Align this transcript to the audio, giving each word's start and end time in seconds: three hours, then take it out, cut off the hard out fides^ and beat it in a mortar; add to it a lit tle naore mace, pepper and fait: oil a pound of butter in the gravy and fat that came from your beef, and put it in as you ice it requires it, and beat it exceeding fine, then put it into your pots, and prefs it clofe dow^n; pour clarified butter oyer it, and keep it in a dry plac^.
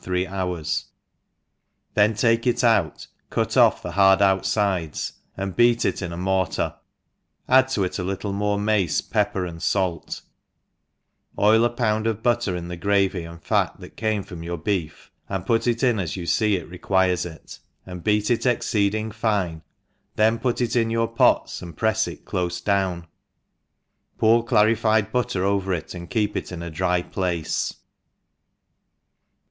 three 0.03 0.25
hours, 0.25 0.85
then 1.93 2.15
take 2.15 2.47
it 2.47 2.63
out, 2.63 3.05
cut 3.29 3.55
off 3.55 3.83
the 3.83 3.91
hard 3.91 4.19
out 4.19 4.41
fides^ 4.41 5.11
and 5.37 5.55
beat 5.55 5.85
it 5.85 6.01
in 6.01 6.11
a 6.11 6.17
mortar; 6.17 6.73
add 7.47 7.67
to 7.67 7.83
it 7.83 7.99
a 7.99 8.03
lit 8.03 8.21
tle 8.21 8.33
naore 8.33 8.59
mace, 8.59 8.99
pepper 8.99 9.45
and 9.45 9.61
fait: 9.61 10.21
oil 11.37 11.63
a 11.63 11.69
pound 11.69 12.07
of 12.07 12.23
butter 12.23 12.55
in 12.55 12.67
the 12.67 12.75
gravy 12.75 13.21
and 13.23 13.43
fat 13.43 13.79
that 13.79 13.95
came 13.95 14.23
from 14.23 14.41
your 14.41 14.57
beef, 14.57 15.11
and 15.29 15.45
put 15.45 15.67
it 15.67 15.83
in 15.83 15.99
as 15.99 16.15
you 16.15 16.23
ice 16.23 16.41
it 16.41 16.67
requires 16.67 17.23
it, 17.23 17.59
and 17.85 18.03
beat 18.03 18.31
it 18.31 18.43
exceeding 18.47 19.11
fine, 19.11 19.61
then 20.15 20.39
put 20.39 20.61
it 20.61 20.75
into 20.75 20.93
your 20.93 21.07
pots, 21.07 21.61
and 21.61 21.77
prefs 21.77 22.07
it 22.07 22.25
clofe 22.25 22.63
dow^n; 22.63 23.05
pour 24.17 24.43
clarified 24.43 25.11
butter 25.11 25.45
oyer 25.45 25.71
it, 25.73 25.93
and 25.93 26.09
keep 26.09 26.35
it 26.35 26.51
in 26.51 26.63
a 26.63 26.71
dry 26.71 27.03
plac^. 27.03 27.75